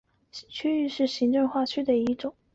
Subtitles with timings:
[0.49, 2.33] 区域是行政区划的一种。